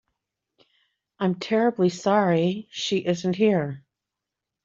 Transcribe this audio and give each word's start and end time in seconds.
I'm 1.19 1.35
terribly 1.35 1.89
sorry 1.89 2.67
she 2.71 3.05
isn't 3.05 3.35
here. 3.35 3.85